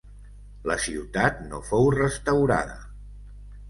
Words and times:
La 0.71 0.77
ciutat 0.85 1.45
no 1.53 1.63
fou 1.69 1.93
restaurada. 2.01 2.83